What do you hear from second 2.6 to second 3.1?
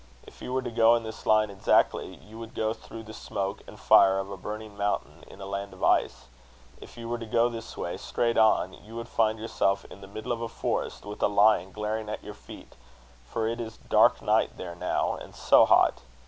through